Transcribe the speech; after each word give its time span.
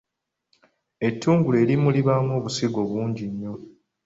Ettungulu 1.07 1.55
erimu 1.63 1.87
libaamu 1.95 2.31
obusigo 2.37 2.79
bungi 2.89 3.25
nnyo. 3.31 3.53